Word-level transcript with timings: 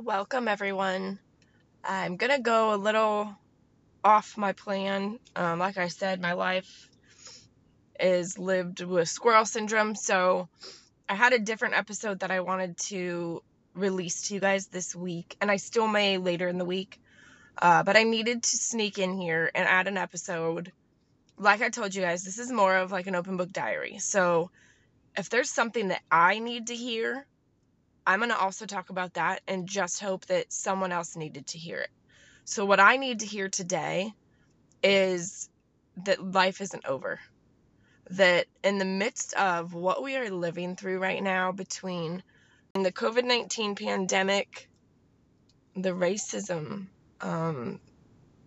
Welcome, 0.00 0.46
everyone. 0.46 1.18
I'm 1.82 2.18
going 2.18 2.30
to 2.30 2.40
go 2.40 2.72
a 2.72 2.76
little 2.76 3.36
off 4.04 4.38
my 4.38 4.52
plan. 4.52 5.18
Um, 5.34 5.58
like 5.58 5.76
I 5.76 5.88
said, 5.88 6.20
my 6.20 6.34
life 6.34 6.88
is 7.98 8.38
lived 8.38 8.80
with 8.80 9.08
squirrel 9.08 9.44
syndrome, 9.44 9.96
so 9.96 10.48
I 11.08 11.16
had 11.16 11.32
a 11.32 11.40
different 11.40 11.74
episode 11.74 12.20
that 12.20 12.30
I 12.30 12.42
wanted 12.42 12.76
to 12.90 13.42
release 13.74 14.28
to 14.28 14.34
you 14.34 14.40
guys 14.40 14.68
this 14.68 14.94
week, 14.94 15.36
and 15.40 15.50
I 15.50 15.56
still 15.56 15.88
may 15.88 16.16
later 16.18 16.46
in 16.46 16.58
the 16.58 16.64
week. 16.64 17.00
Uh, 17.60 17.82
but 17.82 17.96
I 17.96 18.04
needed 18.04 18.44
to 18.44 18.56
sneak 18.56 19.00
in 19.00 19.18
here 19.18 19.50
and 19.52 19.66
add 19.66 19.88
an 19.88 19.96
episode. 19.96 20.70
Like 21.38 21.60
I 21.60 21.70
told 21.70 21.92
you 21.92 22.02
guys, 22.02 22.22
this 22.22 22.38
is 22.38 22.52
more 22.52 22.76
of 22.76 22.92
like 22.92 23.08
an 23.08 23.16
open 23.16 23.36
book 23.36 23.50
diary. 23.50 23.98
So 23.98 24.52
if 25.16 25.28
there's 25.28 25.50
something 25.50 25.88
that 25.88 26.02
I 26.08 26.38
need 26.38 26.68
to 26.68 26.76
hear, 26.76 27.26
I'm 28.08 28.20
going 28.20 28.30
to 28.30 28.38
also 28.38 28.64
talk 28.64 28.88
about 28.88 29.14
that 29.14 29.42
and 29.46 29.68
just 29.68 30.00
hope 30.00 30.24
that 30.26 30.50
someone 30.50 30.92
else 30.92 31.14
needed 31.14 31.48
to 31.48 31.58
hear 31.58 31.80
it. 31.80 31.90
So, 32.46 32.64
what 32.64 32.80
I 32.80 32.96
need 32.96 33.20
to 33.20 33.26
hear 33.26 33.50
today 33.50 34.14
is 34.82 35.50
that 36.04 36.24
life 36.24 36.62
isn't 36.62 36.86
over. 36.86 37.20
That 38.12 38.46
in 38.64 38.78
the 38.78 38.86
midst 38.86 39.34
of 39.34 39.74
what 39.74 40.02
we 40.02 40.16
are 40.16 40.30
living 40.30 40.74
through 40.74 41.00
right 41.00 41.22
now, 41.22 41.52
between 41.52 42.22
the 42.72 42.90
COVID 42.90 43.24
19 43.24 43.74
pandemic, 43.74 44.70
the 45.76 45.90
racism, 45.90 46.86
um, 47.20 47.78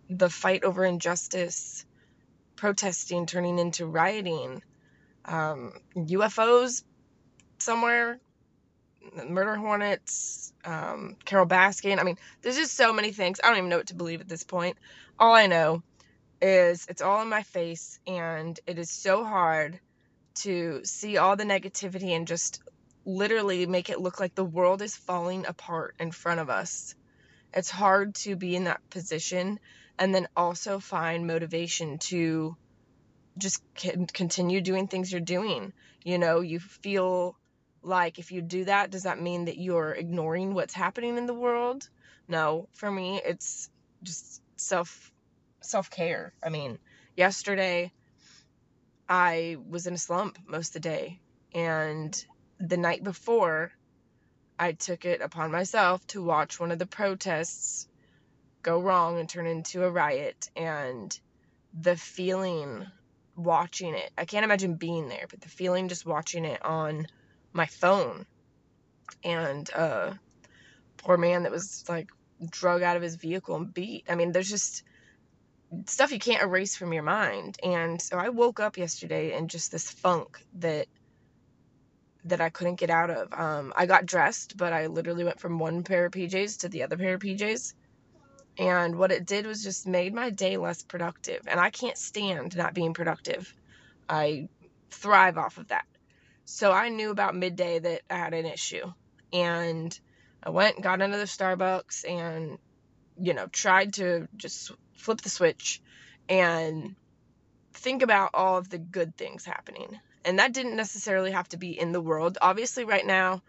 the 0.09 0.30
fight 0.31 0.63
over 0.63 0.83
injustice, 0.83 1.85
protesting 2.55 3.27
turning 3.27 3.59
into 3.59 3.85
rioting, 3.85 4.63
um, 5.25 5.73
UFOs 5.95 6.81
somewhere, 7.59 8.19
murder 9.27 9.55
hornets, 9.55 10.53
um, 10.65 11.15
Carole 11.25 11.45
Baskin. 11.45 11.99
I 11.99 12.03
mean, 12.03 12.17
there's 12.41 12.57
just 12.57 12.75
so 12.75 12.93
many 12.93 13.11
things. 13.11 13.39
I 13.43 13.47
don't 13.47 13.57
even 13.57 13.69
know 13.69 13.77
what 13.77 13.87
to 13.87 13.95
believe 13.95 14.21
at 14.21 14.29
this 14.29 14.43
point. 14.43 14.77
All 15.19 15.33
I 15.33 15.47
know 15.47 15.83
is 16.41 16.85
it's 16.89 17.02
all 17.02 17.21
in 17.21 17.30
my 17.30 17.43
face, 17.43 17.99
and 18.08 18.59
it 18.66 18.80
is 18.80 18.89
so 18.89 19.23
hard 19.23 19.80
to 20.33 20.81
see 20.83 21.17
all 21.17 21.35
the 21.35 21.43
negativity 21.43 22.16
and 22.16 22.27
just 22.27 22.61
literally 23.05 23.66
make 23.66 23.89
it 23.89 23.99
look 23.99 24.19
like 24.19 24.35
the 24.35 24.45
world 24.45 24.81
is 24.81 24.95
falling 24.95 25.45
apart 25.45 25.95
in 25.99 26.11
front 26.11 26.39
of 26.39 26.49
us. 26.49 26.95
It's 27.53 27.69
hard 27.69 28.15
to 28.15 28.36
be 28.36 28.55
in 28.55 28.65
that 28.65 28.88
position 28.89 29.59
and 29.99 30.15
then 30.15 30.27
also 30.36 30.80
find 30.80 31.27
motivation 31.27 31.97
to 31.97 32.55
just 33.38 33.61
continue 33.75 34.61
doing 34.61 34.88
things 34.88 35.11
you're 35.11 35.21
doing. 35.21 35.73
You 36.03 36.17
know, 36.17 36.41
you 36.41 36.59
feel 36.59 37.36
like 37.83 38.19
if 38.19 38.31
you 38.31 38.41
do 38.41 38.65
that, 38.65 38.91
does 38.91 39.03
that 39.03 39.21
mean 39.21 39.45
that 39.45 39.57
you're 39.57 39.91
ignoring 39.91 40.53
what's 40.53 40.73
happening 40.73 41.17
in 41.17 41.25
the 41.25 41.33
world? 41.33 41.89
No, 42.27 42.67
for 42.73 42.89
me, 42.89 43.21
it's 43.23 43.69
just 44.03 44.41
self 44.55 45.11
self 45.61 45.89
care. 45.89 46.33
I 46.43 46.49
mean, 46.49 46.79
yesterday 47.15 47.91
I 49.09 49.57
was 49.69 49.87
in 49.87 49.93
a 49.93 49.97
slump 49.97 50.37
most 50.47 50.69
of 50.69 50.81
the 50.81 50.89
day, 50.89 51.19
and 51.53 52.25
the 52.59 52.77
night 52.77 53.03
before, 53.03 53.71
I 54.59 54.73
took 54.73 55.05
it 55.05 55.21
upon 55.21 55.52
myself 55.52 56.05
to 56.07 56.23
watch 56.23 56.59
one 56.59 56.71
of 56.71 56.79
the 56.79 56.85
protests 56.85 57.87
go 58.61 58.79
wrong 58.79 59.19
and 59.19 59.27
turn 59.27 59.47
into 59.47 59.83
a 59.83 59.89
riot, 59.89 60.49
and 60.55 61.19
the 61.73 61.95
feeling 61.97 62.85
watching 63.35 63.95
it. 63.95 64.11
I 64.17 64.25
can't 64.25 64.43
imagine 64.45 64.75
being 64.75 65.09
there, 65.09 65.25
but 65.29 65.41
the 65.41 65.49
feeling 65.49 65.87
just 65.87 66.05
watching 66.05 66.45
it 66.45 66.63
on 66.63 67.07
my 67.53 67.66
phone. 67.66 68.25
And 69.23 69.69
uh 69.73 70.13
poor 70.97 71.17
man 71.17 71.44
that 71.44 71.52
was 71.52 71.83
like 71.89 72.09
drug 72.49 72.83
out 72.83 72.97
of 72.97 73.03
his 73.03 73.16
vehicle 73.16 73.55
and 73.55 73.73
beat. 73.73 74.05
I 74.09 74.16
mean, 74.16 74.31
there's 74.31 74.49
just 74.49 74.83
stuff 75.88 76.11
you 76.11 76.19
can't 76.19 76.43
erase 76.43 76.75
from 76.75 76.93
your 76.93 77.03
mind. 77.03 77.58
And 77.63 78.02
so 78.02 78.17
I 78.17 78.30
woke 78.30 78.59
up 78.59 78.77
yesterday 78.77 79.36
in 79.37 79.48
just 79.48 79.71
this 79.71 79.89
funk 79.89 80.39
that 80.55 80.87
that 82.26 82.42
I 82.42 82.49
couldn't 82.49 82.76
get 82.80 82.89
out 82.92 83.09
of. 83.09 83.33
Um, 83.33 83.73
I 83.76 83.86
got 83.87 84.05
dressed, 84.05 84.58
but 84.58 84.73
I 84.73 84.87
literally 84.87 85.23
went 85.23 85.39
from 85.39 85.59
one 85.59 85.83
pair 85.83 86.05
of 86.05 86.11
PJs 86.11 86.59
to 86.59 86.70
the 86.70 86.83
other 86.83 86.97
pair 86.97 87.15
of 87.15 87.21
PJs. 87.21 87.73
And 88.59 88.97
what 88.97 89.11
it 89.11 89.26
did 89.26 89.47
was 89.47 89.64
just 89.64 89.87
made 89.87 90.14
my 90.14 90.30
day 90.30 90.58
less 90.58 90.83
productive. 90.83 91.42
And 91.47 91.59
I 91.59 91.71
can't 91.71 91.97
stand 91.97 92.55
not 92.55 92.73
being 92.76 92.93
productive. 92.93 93.53
I 94.09 94.49
thrive 94.92 95.37
off 95.37 95.58
of 95.58 95.70
that. 95.70 95.86
So 96.52 96.73
I 96.73 96.89
knew 96.89 97.12
about 97.12 97.34
midday 97.34 97.80
that 97.80 98.02
I 98.10 98.17
had 98.17 98.34
an 98.34 98.45
issue. 98.45 98.92
And 99.32 99.98
I 100.44 100.50
went 100.50 100.82
got 100.82 101.00
the 101.00 101.06
Starbucks 101.06 102.04
and, 102.08 102.58
you 103.17 103.34
know, 103.34 103.48
tried 103.48 103.94
to 103.94 104.28
just 104.36 104.73
flip 104.98 105.22
the 105.22 105.30
switch 105.30 105.82
and 106.28 106.95
think 107.73 108.02
about 108.04 108.32
all 108.34 108.58
of 108.58 108.70
the 108.70 108.78
good 108.78 109.16
things 109.16 109.45
happening. 109.45 109.98
And 110.26 110.39
that 110.39 110.54
didn't 110.54 110.76
necessarily 110.76 111.32
have 111.32 111.48
to 111.50 111.58
be 111.58 111.80
in 111.80 111.94
the 111.94 112.02
world. 112.02 112.38
Obviously, 112.42 112.83
right 112.83 113.06
now, 113.06 113.42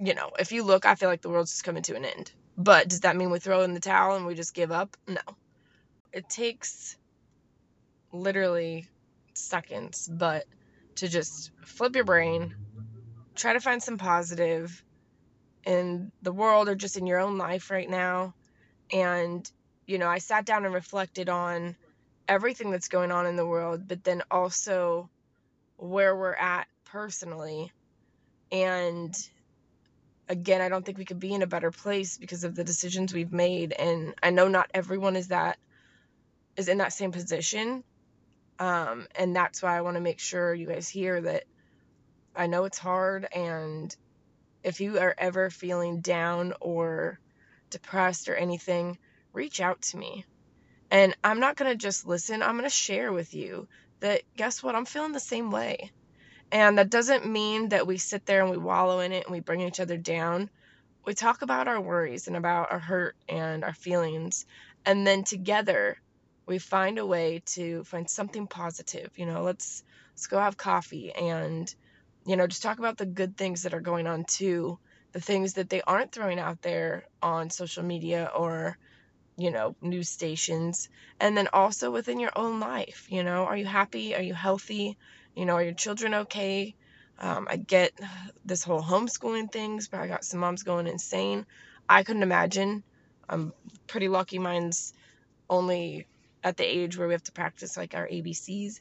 you 0.00 0.14
know, 0.14 0.32
if 0.38 0.50
you 0.50 0.64
look, 0.64 0.84
I 0.86 0.96
feel 0.96 1.08
like 1.08 1.22
the 1.22 1.30
world's 1.30 1.52
just 1.52 1.64
coming 1.64 1.84
to 1.84 1.94
an 1.94 2.04
end. 2.04 2.32
But 2.58 2.88
does 2.88 3.00
that 3.00 3.16
mean 3.16 3.30
we 3.30 3.38
throw 3.38 3.62
in 3.62 3.72
the 3.72 3.80
towel 3.80 4.16
and 4.16 4.26
we 4.26 4.34
just 4.34 4.52
give 4.52 4.72
up? 4.72 4.96
No. 5.06 5.20
It 6.12 6.28
takes 6.28 6.96
literally 8.12 8.88
seconds, 9.32 10.08
but 10.12 10.44
to 11.00 11.08
just 11.08 11.50
flip 11.64 11.96
your 11.96 12.04
brain, 12.04 12.54
try 13.34 13.54
to 13.54 13.60
find 13.60 13.82
some 13.82 13.96
positive 13.96 14.84
in 15.64 16.12
the 16.20 16.32
world 16.32 16.68
or 16.68 16.74
just 16.74 16.98
in 16.98 17.06
your 17.06 17.18
own 17.18 17.38
life 17.38 17.70
right 17.70 17.88
now. 17.88 18.34
And, 18.92 19.50
you 19.86 19.96
know, 19.96 20.08
I 20.08 20.18
sat 20.18 20.44
down 20.44 20.66
and 20.66 20.74
reflected 20.74 21.30
on 21.30 21.74
everything 22.28 22.70
that's 22.70 22.88
going 22.88 23.12
on 23.12 23.26
in 23.26 23.36
the 23.36 23.46
world, 23.46 23.88
but 23.88 24.04
then 24.04 24.22
also 24.30 25.08
where 25.78 26.14
we're 26.14 26.34
at 26.34 26.66
personally. 26.84 27.72
And 28.52 29.16
again, 30.28 30.60
I 30.60 30.68
don't 30.68 30.84
think 30.84 30.98
we 30.98 31.06
could 31.06 31.20
be 31.20 31.32
in 31.32 31.40
a 31.40 31.46
better 31.46 31.70
place 31.70 32.18
because 32.18 32.44
of 32.44 32.54
the 32.54 32.64
decisions 32.64 33.14
we've 33.14 33.32
made. 33.32 33.72
And 33.72 34.14
I 34.22 34.30
know 34.30 34.48
not 34.48 34.70
everyone 34.74 35.16
is 35.16 35.28
that 35.28 35.58
is 36.56 36.68
in 36.68 36.78
that 36.78 36.92
same 36.92 37.10
position. 37.10 37.84
Um, 38.60 39.08
and 39.14 39.34
that's 39.34 39.62
why 39.62 39.76
I 39.76 39.80
want 39.80 39.96
to 39.96 40.02
make 40.02 40.20
sure 40.20 40.54
you 40.54 40.66
guys 40.66 40.88
hear 40.88 41.20
that 41.22 41.44
I 42.36 42.46
know 42.46 42.64
it's 42.64 42.78
hard. 42.78 43.26
And 43.34 43.94
if 44.62 44.80
you 44.82 44.98
are 44.98 45.14
ever 45.16 45.48
feeling 45.48 46.02
down 46.02 46.52
or 46.60 47.18
depressed 47.70 48.28
or 48.28 48.34
anything, 48.36 48.98
reach 49.32 49.60
out 49.62 49.80
to 49.80 49.96
me. 49.96 50.26
And 50.90 51.16
I'm 51.24 51.40
not 51.40 51.56
going 51.56 51.70
to 51.70 51.76
just 51.76 52.06
listen, 52.06 52.42
I'm 52.42 52.58
going 52.58 52.64
to 52.64 52.70
share 52.70 53.12
with 53.12 53.32
you 53.32 53.66
that 54.00 54.22
guess 54.36 54.62
what? 54.62 54.74
I'm 54.74 54.84
feeling 54.84 55.12
the 55.12 55.20
same 55.20 55.50
way. 55.50 55.90
And 56.52 56.76
that 56.78 56.90
doesn't 56.90 57.26
mean 57.26 57.70
that 57.70 57.86
we 57.86 57.96
sit 57.96 58.26
there 58.26 58.42
and 58.42 58.50
we 58.50 58.58
wallow 58.58 59.00
in 59.00 59.12
it 59.12 59.24
and 59.24 59.32
we 59.32 59.40
bring 59.40 59.62
each 59.62 59.80
other 59.80 59.96
down. 59.96 60.50
We 61.06 61.14
talk 61.14 61.40
about 61.40 61.68
our 61.68 61.80
worries 61.80 62.26
and 62.26 62.36
about 62.36 62.72
our 62.72 62.78
hurt 62.78 63.16
and 63.26 63.64
our 63.64 63.72
feelings. 63.72 64.44
And 64.84 65.06
then 65.06 65.24
together 65.24 65.96
we 66.46 66.58
find 66.58 66.98
a 66.98 67.06
way 67.06 67.42
to 67.46 67.84
find 67.84 68.08
something 68.08 68.46
positive. 68.46 69.10
You 69.16 69.26
know, 69.26 69.42
let's 69.42 69.84
let's 70.12 70.26
go 70.26 70.38
have 70.38 70.56
coffee 70.56 71.12
and 71.12 71.72
you 72.26 72.36
know, 72.36 72.46
just 72.46 72.62
talk 72.62 72.78
about 72.78 72.98
the 72.98 73.06
good 73.06 73.36
things 73.36 73.62
that 73.62 73.74
are 73.74 73.80
going 73.80 74.06
on 74.06 74.24
too, 74.24 74.78
the 75.12 75.20
things 75.20 75.54
that 75.54 75.70
they 75.70 75.80
aren't 75.82 76.12
throwing 76.12 76.38
out 76.38 76.60
there 76.62 77.06
on 77.22 77.50
social 77.50 77.82
media 77.82 78.30
or 78.36 78.76
you 79.36 79.50
know, 79.50 79.74
news 79.80 80.10
stations. 80.10 80.90
And 81.18 81.36
then 81.36 81.48
also 81.52 81.90
within 81.90 82.20
your 82.20 82.32
own 82.36 82.60
life, 82.60 83.06
you 83.08 83.24
know, 83.24 83.44
are 83.44 83.56
you 83.56 83.64
happy? 83.64 84.14
Are 84.14 84.22
you 84.22 84.34
healthy? 84.34 84.98
You 85.34 85.46
know, 85.46 85.54
are 85.54 85.62
your 85.62 85.72
children 85.72 86.12
okay? 86.14 86.74
Um, 87.18 87.48
I 87.50 87.56
get 87.56 87.92
this 88.44 88.62
whole 88.62 88.82
homeschooling 88.82 89.50
things, 89.50 89.88
but 89.88 90.00
I 90.00 90.08
got 90.08 90.24
some 90.24 90.40
moms 90.40 90.62
going 90.62 90.86
insane. 90.86 91.46
I 91.88 92.02
couldn't 92.02 92.22
imagine. 92.22 92.82
I'm 93.28 93.52
pretty 93.86 94.08
lucky 94.08 94.38
mine's 94.38 94.92
only 95.48 96.06
at 96.42 96.56
the 96.56 96.64
age 96.64 96.96
where 96.96 97.06
we 97.06 97.14
have 97.14 97.22
to 97.24 97.32
practice 97.32 97.76
like 97.76 97.94
our 97.94 98.06
ABCs. 98.06 98.80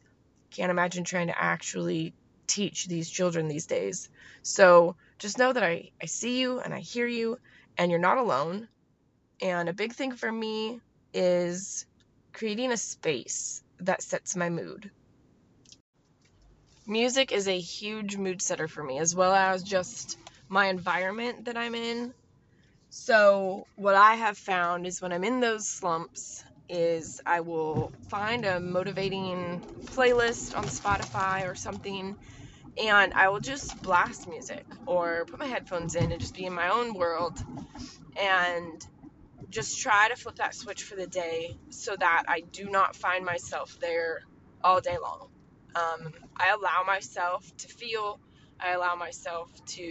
Can't 0.52 0.72
imagine 0.72 1.04
trying 1.04 1.28
to 1.28 1.42
actually 1.42 2.14
teach 2.48 2.88
these 2.88 3.10
children 3.10 3.48
these 3.48 3.68
days. 3.68 4.10
So 4.42 4.96
just 5.20 5.38
know 5.38 5.54
that 5.54 5.64
I, 5.64 5.92
I 6.02 6.06
see 6.06 6.40
you 6.40 6.60
and 6.60 6.74
I 6.74 6.80
hear 6.80 7.08
you 7.08 7.38
and 7.78 7.92
you're 7.92 8.00
not 8.00 8.18
alone. 8.18 8.68
And 9.42 9.70
a 9.70 9.74
big 9.74 9.94
thing 9.94 10.12
for 10.14 10.32
me 10.32 10.82
is 11.14 11.86
creating 12.34 12.72
a 12.72 12.78
space 12.78 13.64
that 13.80 14.02
sets 14.02 14.36
my 14.36 14.50
mood. 14.50 14.92
Music 16.86 17.32
is 17.32 17.48
a 17.48 17.60
huge 17.60 18.18
mood 18.18 18.42
setter 18.42 18.68
for 18.68 18.84
me, 18.84 18.98
as 18.98 19.16
well 19.16 19.34
as 19.34 19.62
just 19.62 20.18
my 20.48 20.68
environment 20.68 21.46
that 21.46 21.56
I'm 21.56 21.76
in. 21.76 22.14
So, 22.90 23.68
what 23.76 23.94
I 23.94 24.16
have 24.16 24.38
found 24.38 24.88
is 24.88 25.00
when 25.00 25.14
I'm 25.14 25.24
in 25.24 25.40
those 25.40 25.68
slumps, 25.68 26.44
is 26.70 27.22
I 27.26 27.42
will 27.42 27.92
find 28.10 28.46
a 28.46 28.60
motivating 28.60 29.62
playlist 29.86 30.58
on 30.58 30.66
Spotify 30.66 31.50
or 31.50 31.56
something, 31.56 32.16
and 32.82 33.14
I 33.14 33.30
will 33.30 33.40
just 33.40 33.82
blast 33.82 34.28
music 34.28 34.66
or 34.86 35.26
put 35.26 35.40
my 35.40 35.48
headphones 35.48 35.96
in 35.96 36.12
and 36.12 36.22
just 36.22 36.36
be 36.36 36.46
in 36.46 36.54
my 36.54 36.70
own 36.70 36.94
world 36.94 37.44
and 38.22 38.86
just 39.50 39.80
try 39.80 40.10
to 40.10 40.16
flip 40.16 40.36
that 40.36 40.54
switch 40.56 40.84
for 40.84 40.96
the 40.96 41.08
day 41.08 41.58
so 41.70 41.96
that 42.00 42.24
I 42.28 42.42
do 42.52 42.70
not 42.70 42.96
find 42.96 43.26
myself 43.26 43.78
there 43.80 44.22
all 44.64 44.82
day 44.82 44.98
long. 45.02 45.30
Um, 45.76 46.14
I 46.38 46.50
allow 46.50 46.84
myself 46.86 47.52
to 47.58 47.68
feel, 47.68 48.20
I 48.60 48.72
allow 48.74 48.96
myself 48.96 49.50
to, 49.68 49.84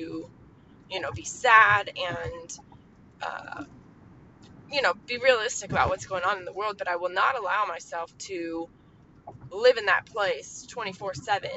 you 0.91 1.01
know, 1.01 1.13
be 1.13 1.25
sad 1.25 1.91
and, 1.97 2.59
uh, 3.23 3.65
you 4.71 4.83
know, 4.83 4.95
be 5.07 5.19
realistic 5.19 5.71
about 5.71 5.89
what's 5.89 6.07
going 6.07 6.25
on 6.25 6.39
in 6.39 6.45
the 6.45 6.53
world, 6.53 6.77
but 6.79 6.89
I 6.89 6.97
will 6.97 7.11
not 7.11 7.39
allow 7.39 7.65
myself 7.67 8.17
to 8.19 8.69
live 9.51 9.77
in 9.77 9.87
that 9.87 10.07
place 10.07 10.67
24 10.69 11.15
7 11.15 11.51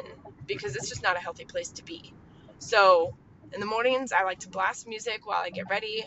because 0.45 0.75
it's 0.75 0.89
just 0.89 1.03
not 1.03 1.15
a 1.15 1.19
healthy 1.19 1.45
place 1.45 1.69
to 1.69 1.83
be. 1.83 2.13
So, 2.59 3.15
in 3.53 3.59
the 3.59 3.65
mornings, 3.65 4.11
I 4.11 4.23
like 4.23 4.39
to 4.39 4.49
blast 4.49 4.87
music 4.87 5.25
while 5.25 5.41
I 5.41 5.49
get 5.49 5.69
ready. 5.69 6.03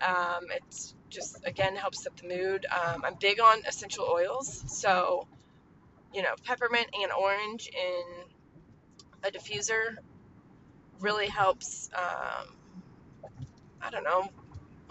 Um, 0.00 0.46
it's 0.50 0.94
just, 1.08 1.46
again, 1.46 1.76
helps 1.76 2.02
set 2.02 2.16
the 2.16 2.28
mood. 2.28 2.66
Um, 2.66 3.04
I'm 3.04 3.14
big 3.14 3.40
on 3.40 3.62
essential 3.66 4.04
oils. 4.04 4.64
So, 4.66 5.26
you 6.12 6.22
know, 6.22 6.34
peppermint 6.44 6.88
and 7.00 7.12
orange 7.12 7.68
in 7.68 8.04
a 9.24 9.30
diffuser 9.30 9.96
really 11.00 11.28
helps. 11.28 11.88
Um, 11.94 12.54
I 13.80 13.90
don't 13.90 14.04
know. 14.04 14.28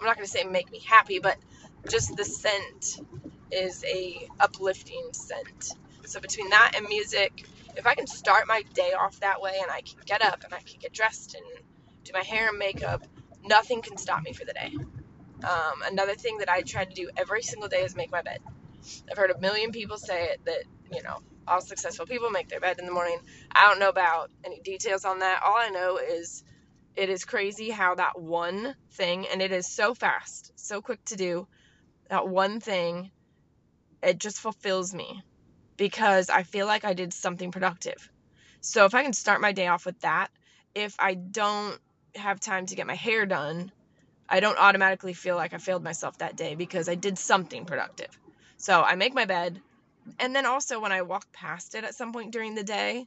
I'm 0.00 0.06
not 0.06 0.16
going 0.16 0.26
to 0.26 0.30
say 0.30 0.44
make 0.44 0.70
me 0.70 0.80
happy, 0.80 1.18
but 1.18 1.38
just 1.90 2.16
the 2.16 2.24
scent 2.24 3.00
is 3.50 3.84
a 3.84 4.28
uplifting 4.40 5.10
scent. 5.12 5.70
So 6.06 6.20
between 6.20 6.50
that 6.50 6.72
and 6.76 6.86
music, 6.88 7.46
if 7.76 7.86
I 7.86 7.94
can 7.94 8.06
start 8.06 8.46
my 8.48 8.62
day 8.74 8.92
off 8.98 9.20
that 9.20 9.40
way 9.40 9.58
and 9.60 9.70
I 9.70 9.80
can 9.82 9.98
get 10.04 10.22
up 10.22 10.44
and 10.44 10.52
I 10.54 10.58
can 10.58 10.78
get 10.80 10.92
dressed 10.92 11.34
and 11.34 11.44
do 12.04 12.12
my 12.14 12.22
hair 12.22 12.48
and 12.48 12.58
makeup, 12.58 13.04
nothing 13.44 13.82
can 13.82 13.96
stop 13.96 14.22
me 14.22 14.32
for 14.32 14.44
the 14.44 14.52
day. 14.52 14.72
Um, 15.44 15.82
another 15.90 16.14
thing 16.14 16.38
that 16.38 16.48
I 16.48 16.62
try 16.62 16.84
to 16.84 16.94
do 16.94 17.10
every 17.16 17.42
single 17.42 17.68
day 17.68 17.82
is 17.82 17.96
make 17.96 18.10
my 18.12 18.22
bed. 18.22 18.38
I've 19.10 19.18
heard 19.18 19.30
a 19.30 19.40
million 19.40 19.72
people 19.72 19.98
say 19.98 20.26
it 20.26 20.40
that, 20.46 20.64
you 20.92 21.02
know, 21.02 21.18
all 21.46 21.60
successful 21.60 22.06
people 22.06 22.30
make 22.30 22.48
their 22.48 22.60
bed 22.60 22.78
in 22.78 22.86
the 22.86 22.92
morning. 22.92 23.18
I 23.52 23.68
don't 23.68 23.80
know 23.80 23.88
about 23.88 24.30
any 24.44 24.60
details 24.60 25.04
on 25.04 25.20
that. 25.20 25.40
All 25.44 25.56
I 25.56 25.70
know 25.70 25.98
is 25.98 26.44
it 26.94 27.10
is 27.10 27.24
crazy 27.24 27.70
how 27.70 27.94
that 27.94 28.20
one 28.20 28.74
thing, 28.92 29.26
and 29.32 29.40
it 29.42 29.52
is 29.52 29.68
so 29.72 29.94
fast, 29.94 30.52
so 30.56 30.80
quick 30.82 31.00
to 31.06 31.16
do, 31.16 31.48
that 32.12 32.28
one 32.28 32.60
thing, 32.60 33.10
it 34.02 34.18
just 34.18 34.38
fulfills 34.38 34.92
me 34.92 35.22
because 35.78 36.28
I 36.28 36.42
feel 36.42 36.66
like 36.66 36.84
I 36.84 36.92
did 36.92 37.14
something 37.14 37.50
productive. 37.50 38.10
So 38.60 38.84
if 38.84 38.94
I 38.94 39.02
can 39.02 39.14
start 39.14 39.40
my 39.40 39.52
day 39.52 39.66
off 39.66 39.86
with 39.86 39.98
that, 40.00 40.28
if 40.74 40.94
I 40.98 41.14
don't 41.14 41.78
have 42.14 42.38
time 42.38 42.66
to 42.66 42.74
get 42.74 42.86
my 42.86 42.94
hair 42.94 43.24
done, 43.24 43.72
I 44.28 44.40
don't 44.40 44.58
automatically 44.58 45.14
feel 45.14 45.36
like 45.36 45.54
I 45.54 45.56
failed 45.56 45.82
myself 45.82 46.18
that 46.18 46.36
day 46.36 46.54
because 46.54 46.86
I 46.86 46.96
did 46.96 47.16
something 47.16 47.64
productive. 47.64 48.10
So 48.58 48.82
I 48.82 48.94
make 48.94 49.14
my 49.14 49.24
bed. 49.24 49.58
And 50.20 50.36
then 50.36 50.44
also, 50.44 50.80
when 50.80 50.92
I 50.92 51.00
walk 51.00 51.24
past 51.32 51.74
it 51.74 51.84
at 51.84 51.94
some 51.94 52.12
point 52.12 52.30
during 52.30 52.54
the 52.54 52.62
day, 52.62 53.06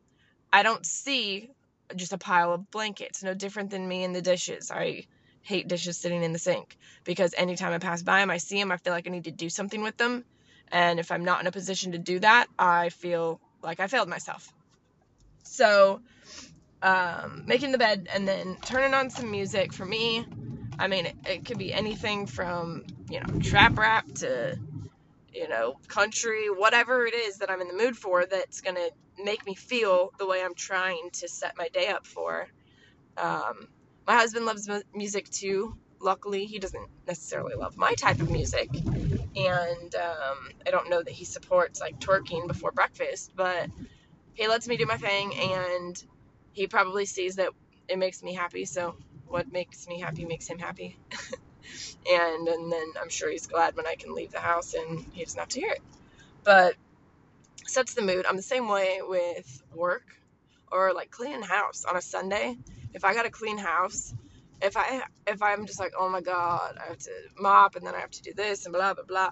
I 0.51 0.63
don't 0.63 0.83
see 0.83 1.51
just 1.95 2.13
a 2.13 2.17
pile 2.17 2.53
of 2.53 2.71
blankets. 2.71 3.21
No 3.21 3.35
different 3.35 3.69
than 3.69 3.87
me 3.87 4.03
in 4.03 4.13
the 4.13 4.21
dishes. 4.23 4.71
I 4.71 5.05
hate 5.45 5.67
dishes 5.67 5.97
sitting 5.97 6.23
in 6.23 6.33
the 6.33 6.39
sink 6.39 6.77
because 7.05 7.33
anytime 7.37 7.73
I 7.73 7.77
pass 7.79 8.03
by 8.03 8.19
them, 8.19 8.31
I 8.31 8.37
see 8.37 8.59
them, 8.59 8.71
I 8.71 8.77
feel 8.77 8.93
like 8.93 9.07
I 9.07 9.11
need 9.11 9.25
to 9.25 9.31
do 9.31 9.49
something 9.49 9.81
with 9.81 9.97
them. 9.97 10.25
And 10.71 10.99
if 10.99 11.11
I'm 11.11 11.23
not 11.23 11.41
in 11.41 11.47
a 11.47 11.51
position 11.51 11.93
to 11.93 11.97
do 11.97 12.19
that, 12.19 12.47
I 12.59 12.89
feel 12.89 13.39
like 13.61 13.79
I 13.79 13.87
failed 13.87 14.09
myself. 14.09 14.51
So, 15.43 16.01
um, 16.81 17.43
making 17.47 17.71
the 17.71 17.77
bed 17.77 18.07
and 18.13 18.27
then 18.27 18.57
turning 18.65 18.93
on 18.93 19.09
some 19.09 19.31
music 19.31 19.73
for 19.73 19.85
me 19.85 20.25
I 20.79 20.87
mean, 20.87 21.05
it, 21.05 21.15
it 21.25 21.45
could 21.45 21.57
be 21.57 21.73
anything 21.73 22.25
from, 22.25 22.85
you 23.09 23.19
know, 23.19 23.39
trap 23.39 23.77
rap 23.77 24.05
to, 24.15 24.57
you 25.33 25.47
know, 25.47 25.75
country, 25.87 26.47
whatever 26.49 27.05
it 27.05 27.13
is 27.13 27.37
that 27.37 27.49
I'm 27.49 27.61
in 27.61 27.67
the 27.67 27.73
mood 27.73 27.97
for 27.97 28.25
that's 28.25 28.61
going 28.61 28.75
to 28.75 28.91
make 29.23 29.45
me 29.45 29.55
feel 29.55 30.11
the 30.17 30.27
way 30.27 30.43
I'm 30.43 30.55
trying 30.55 31.09
to 31.13 31.27
set 31.27 31.57
my 31.57 31.69
day 31.69 31.87
up 31.87 32.05
for. 32.05 32.47
Um, 33.17 33.67
my 34.07 34.15
husband 34.15 34.45
loves 34.45 34.69
music 34.93 35.29
too. 35.29 35.77
Luckily, 35.99 36.45
he 36.45 36.59
doesn't 36.59 36.87
necessarily 37.07 37.55
love 37.55 37.77
my 37.77 37.93
type 37.95 38.19
of 38.21 38.29
music. 38.29 38.69
And 38.73 39.95
um, 39.95 40.49
I 40.67 40.71
don't 40.71 40.89
know 40.89 41.01
that 41.03 41.13
he 41.13 41.25
supports 41.25 41.81
like 41.81 41.99
twerking 41.99 42.47
before 42.47 42.71
breakfast, 42.71 43.31
but 43.35 43.69
he 44.33 44.47
lets 44.47 44.67
me 44.67 44.77
do 44.77 44.85
my 44.85 44.97
thing 44.97 45.33
and 45.35 46.03
he 46.53 46.67
probably 46.67 47.05
sees 47.05 47.37
that 47.37 47.49
it 47.87 47.99
makes 47.99 48.23
me 48.23 48.33
happy. 48.33 48.65
So 48.65 48.95
what 49.27 49.51
makes 49.51 49.87
me 49.87 49.99
happy 49.99 50.25
makes 50.25 50.47
him 50.47 50.59
happy. 50.59 50.99
and 52.11 52.47
and 52.47 52.71
then 52.71 52.87
I'm 53.01 53.09
sure 53.09 53.31
he's 53.31 53.47
glad 53.47 53.75
when 53.75 53.87
I 53.87 53.95
can 53.95 54.13
leave 54.15 54.31
the 54.31 54.39
house 54.39 54.73
and 54.73 55.05
he 55.13 55.23
doesn't 55.23 55.39
have 55.39 55.49
to 55.49 55.59
hear 55.59 55.71
it. 55.71 55.81
But 56.43 56.75
sets 57.67 57.93
the 57.93 58.01
mood. 58.01 58.25
I'm 58.27 58.35
the 58.37 58.41
same 58.43 58.67
way 58.69 58.99
with 59.03 59.63
work 59.73 60.05
or 60.71 60.93
like 60.93 61.11
cleaning 61.11 61.43
house 61.43 61.85
on 61.85 61.95
a 61.97 62.01
Sunday. 62.01 62.57
If 62.95 63.05
I 63.05 63.13
got 63.15 63.27
a 63.27 63.31
clean 63.31 63.59
house, 63.59 64.15
if 64.61 64.77
I 64.77 65.03
if 65.27 65.43
I'm 65.43 65.67
just 65.67 65.79
like, 65.79 65.93
oh 65.99 66.09
my 66.09 66.21
god, 66.21 66.77
I 66.83 66.89
have 66.89 66.99
to 66.99 67.11
mop 67.39 67.75
and 67.75 67.87
then 67.87 67.95
I 67.95 68.01
have 68.01 68.11
to 68.11 68.23
do 68.23 68.33
this 68.33 68.65
and 68.65 68.73
blah 68.73 68.95
blah 68.95 69.05
blah, 69.05 69.31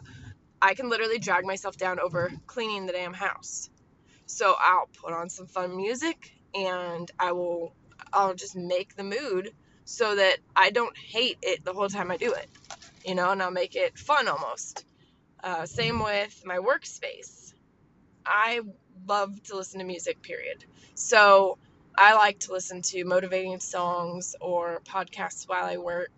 I 0.61 0.75
can 0.75 0.89
literally 0.89 1.19
drag 1.19 1.45
myself 1.45 1.77
down 1.77 1.99
over 1.99 2.31
cleaning 2.47 2.87
the 2.87 2.93
damn 2.93 3.13
house. 3.13 3.69
So 4.27 4.55
I'll 4.59 4.89
put 5.03 5.13
on 5.13 5.29
some 5.29 5.47
fun 5.47 5.77
music 5.77 6.31
and 6.55 7.11
I 7.19 7.33
will 7.33 7.75
I'll 8.13 8.35
just 8.35 8.55
make 8.55 8.95
the 8.95 9.03
mood 9.03 9.51
so 9.85 10.15
that 10.15 10.37
I 10.55 10.71
don't 10.71 10.97
hate 10.97 11.39
it 11.43 11.65
the 11.65 11.73
whole 11.73 11.89
time 11.89 12.11
I 12.11 12.17
do 12.17 12.33
it, 12.33 12.49
you 13.05 13.15
know, 13.15 13.31
and 13.31 13.43
I'll 13.43 13.51
make 13.51 13.75
it 13.75 13.97
fun 13.97 14.27
almost. 14.27 14.85
Uh, 15.43 15.65
same 15.65 16.03
with 16.03 16.43
my 16.45 16.57
workspace. 16.57 17.53
I 18.25 18.61
love 19.07 19.43
to 19.45 19.57
listen 19.57 19.79
to 19.79 19.85
music, 19.85 20.21
period. 20.21 20.65
So 20.95 21.57
I 21.97 22.15
like 22.15 22.39
to 22.41 22.53
listen 22.53 22.81
to 22.83 23.03
motivating 23.05 23.59
songs 23.59 24.35
or 24.41 24.81
podcasts 24.85 25.47
while 25.47 25.65
I 25.65 25.77
work 25.77 26.11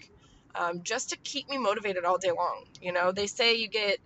um, 0.56 0.84
just 0.84 1.10
to 1.12 1.18
keep 1.18 1.50
me 1.50 1.58
motivated 1.58 2.06
all 2.06 2.18
day 2.18 2.32
long. 2.32 2.66
You 2.82 2.94
know, 2.94 3.12
they 3.12 3.28
say 3.28 3.56
you 3.56 3.68
get 3.68 4.00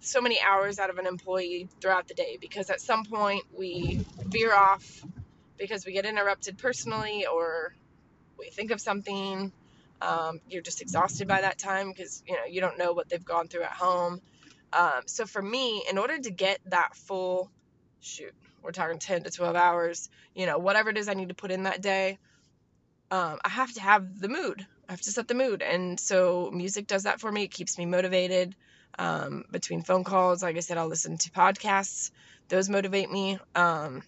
so 0.00 0.20
many 0.20 0.38
hours 0.40 0.78
out 0.78 0.90
of 0.90 0.98
an 0.98 1.06
employee 1.06 1.68
throughout 1.80 2.08
the 2.08 2.14
day 2.14 2.38
because 2.40 2.70
at 2.70 2.80
some 2.80 3.04
point 3.04 3.44
we 3.56 4.04
veer 4.26 4.54
off 4.54 5.04
because 5.58 5.86
we 5.86 5.92
get 5.92 6.06
interrupted 6.06 6.58
personally 6.58 7.26
or 7.26 7.74
we 8.38 8.50
think 8.50 8.70
of 8.70 8.80
something 8.80 9.52
um, 10.02 10.40
you're 10.48 10.62
just 10.62 10.82
exhausted 10.82 11.28
by 11.28 11.40
that 11.40 11.58
time 11.58 11.90
because 11.90 12.22
you 12.26 12.34
know 12.34 12.44
you 12.48 12.60
don't 12.60 12.78
know 12.78 12.92
what 12.92 13.08
they've 13.08 13.24
gone 13.24 13.48
through 13.48 13.62
at 13.62 13.72
home 13.72 14.20
um, 14.72 15.02
so 15.06 15.26
for 15.26 15.42
me 15.42 15.84
in 15.90 15.98
order 15.98 16.18
to 16.18 16.30
get 16.30 16.60
that 16.66 16.94
full 16.94 17.50
shoot 18.00 18.34
we're 18.62 18.72
talking 18.72 18.98
10 18.98 19.24
to 19.24 19.30
12 19.30 19.56
hours 19.56 20.08
you 20.34 20.46
know 20.46 20.58
whatever 20.58 20.90
it 20.90 20.98
is 20.98 21.08
i 21.08 21.14
need 21.14 21.28
to 21.28 21.34
put 21.34 21.50
in 21.50 21.64
that 21.64 21.82
day 21.82 22.18
um, 23.10 23.38
i 23.44 23.48
have 23.48 23.72
to 23.74 23.80
have 23.80 24.20
the 24.20 24.28
mood. 24.28 24.66
I 24.88 24.92
have 24.92 25.00
to 25.02 25.10
set 25.12 25.28
the 25.28 25.34
mood. 25.34 25.62
And 25.62 26.00
so 26.00 26.50
music 26.52 26.86
does 26.86 27.02
that 27.04 27.20
for 27.20 27.30
me. 27.30 27.44
It 27.44 27.50
keeps 27.50 27.78
me 27.78 27.86
motivated 27.86 28.54
um, 28.98 29.44
between 29.50 29.82
phone 29.82 30.04
calls. 30.04 30.42
Like 30.42 30.56
i 30.56 30.60
said 30.60 30.78
i'll 30.78 30.88
listen 30.88 31.18
to 31.18 31.30
podcasts. 31.30 32.10
Those 32.48 32.68
motivate 32.70 33.10
me 33.10 33.38
um, 33.54 34.02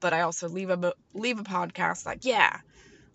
but 0.00 0.12
I 0.12 0.22
also 0.22 0.48
leave 0.48 0.70
a 0.70 0.92
leave 1.14 1.38
a 1.38 1.44
podcast 1.44 2.06
like, 2.06 2.24
yeah, 2.24 2.58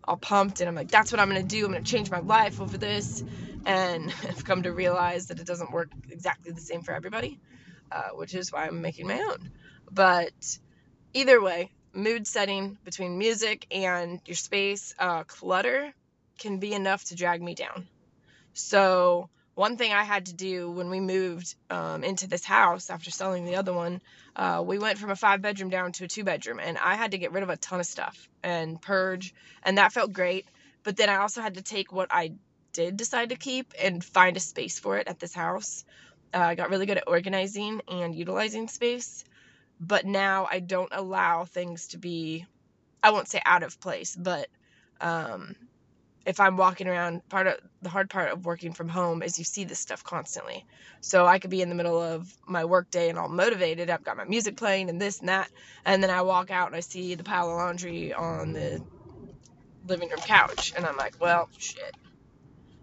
all 0.06 0.18
pumped, 0.18 0.60
and 0.62 0.70
I'm 0.70 0.76
like, 0.76 0.90
that's 0.92 1.12
what 1.12 1.20
I'm 1.20 1.28
gonna 1.28 1.44
do. 1.44 1.66
I'm 1.66 1.72
gonna 1.72 1.84
change 1.84 2.12
my 2.12 2.20
life 2.20 2.62
over 2.62 2.78
this, 2.78 3.24
and 3.66 4.14
I've 4.30 4.44
come 4.46 4.64
to 4.64 4.72
realize 4.72 5.28
that 5.28 5.40
it 5.40 5.48
doesn't 5.48 5.72
work 5.72 5.90
exactly 6.10 6.52
the 6.52 6.62
same 6.62 6.82
for 6.84 6.94
everybody, 6.94 7.40
uh, 7.92 8.10
which 8.16 8.34
is 8.34 8.52
why 8.52 8.68
I'm 8.68 8.82
making 8.82 9.08
my 9.08 9.20
own. 9.20 9.52
But 9.92 10.58
either 11.14 11.42
way, 11.42 11.72
mood 11.94 12.28
setting 12.28 12.78
between 12.84 13.18
music 13.18 13.68
and 13.72 14.22
your 14.26 14.36
space, 14.36 14.94
uh, 14.98 15.24
clutter 15.24 15.94
can 16.40 16.60
be 16.60 16.74
enough 16.74 17.06
to 17.06 17.16
drag 17.16 17.42
me 17.42 17.56
down. 17.56 17.88
So 18.54 19.30
one 19.56 19.78
thing 19.78 19.94
I 19.94 20.04
had 20.04 20.28
to 20.28 20.34
do 20.34 20.72
when 20.72 20.90
we 20.90 21.00
moved 21.00 21.56
um, 21.70 22.04
into 22.04 22.28
this 22.28 22.46
house 22.46 22.90
after 22.90 23.12
selling 23.12 23.46
the 23.46 23.56
other 23.56 23.74
one, 23.74 24.02
uh, 24.36 24.64
we 24.66 24.80
went 24.80 24.98
from 24.98 25.12
a 25.12 25.16
five 25.16 25.42
bedroom 25.42 25.70
down 25.70 25.92
to 25.94 26.06
a 26.06 26.08
two 26.08 26.24
bedroom, 26.24 26.60
and 26.60 26.78
I 26.78 26.96
had 26.96 27.12
to 27.12 27.18
get 27.18 27.32
rid 27.32 27.44
of 27.44 27.50
a 27.50 27.58
ton 27.58 27.80
of 27.80 27.86
stuff 27.86 28.30
and 28.44 28.82
purge, 28.82 29.34
and 29.64 29.78
that 29.78 29.94
felt 29.94 30.14
great. 30.14 30.48
But 30.84 30.98
then 30.98 31.10
I 31.10 31.18
also 31.18 31.42
had 31.42 31.56
to 31.56 31.62
take 31.62 31.92
what 31.92 32.08
I 32.12 32.34
did 32.74 32.98
decide 32.98 33.30
to 33.30 33.36
keep 33.36 33.74
and 33.80 34.04
find 34.04 34.38
a 34.38 34.40
space 34.40 34.80
for 34.80 34.98
it 34.98 35.08
at 35.08 35.20
this 35.20 35.34
house. 35.34 35.84
Uh, 36.34 36.40
I 36.40 36.56
got 36.56 36.70
really 36.70 36.86
good 36.88 36.98
at 36.98 37.08
organizing 37.08 37.82
and 37.90 38.16
utilizing 38.16 38.68
space, 38.70 39.26
but 39.80 40.06
now 40.06 40.48
I 40.52 40.60
don't 40.60 40.92
allow 40.94 41.46
things 41.46 41.90
to 41.90 41.98
be, 42.00 42.46
I 43.04 43.12
won't 43.12 43.30
say 43.30 43.42
out 43.46 43.64
of 43.64 43.80
place, 43.82 44.16
but 44.16 44.48
um, 45.02 45.56
if 46.26 46.40
I'm 46.40 46.58
walking 46.58 46.88
around, 46.88 47.28
part 47.30 47.48
of 47.48 47.56
the 47.82 47.90
hard 47.90 48.10
part 48.10 48.32
of 48.32 48.46
working 48.46 48.74
from 48.74 48.90
home 48.90 49.24
is 49.24 49.40
you 49.40 49.46
see 49.46 49.66
this 49.66 49.80
stuff 49.80 50.04
constantly. 50.04 50.66
So 51.02 51.28
I 51.28 51.40
could 51.40 51.52
be 51.52 51.62
in 51.62 51.70
the 51.70 51.76
middle 51.76 52.02
of 52.02 52.34
my 52.48 52.66
work 52.66 52.92
day 52.92 53.10
and 53.10 53.20
all 53.20 53.30
motivated. 53.30 53.90
I've 53.90 54.04
got 54.04 54.18
my 54.18 54.26
music 54.26 54.58
playing 54.58 54.90
and 54.90 55.02
this 55.02 55.20
and 55.20 55.30
that. 55.30 55.50
And 55.86 56.04
then 56.04 56.12
I 56.12 56.22
walk 56.24 56.52
out 56.52 56.68
and 56.68 56.76
I 56.76 56.82
see 56.82 57.16
the 57.16 57.24
pile 57.24 57.50
of 57.50 57.58
laundry 57.58 58.14
on 58.14 58.54
the 58.54 58.82
living 59.88 60.10
room 60.10 60.20
couch. 60.22 60.74
And 60.78 60.86
I'm 60.86 60.98
like, 60.98 61.16
well, 61.22 61.50
shit. 61.58 61.84